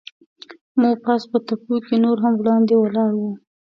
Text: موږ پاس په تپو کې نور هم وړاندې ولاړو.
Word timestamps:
موږ 0.79 0.95
پاس 1.05 1.21
په 1.31 1.37
تپو 1.47 1.75
کې 1.85 1.95
نور 2.03 2.17
هم 2.23 2.33
وړاندې 2.37 2.73
ولاړو. 2.77 3.29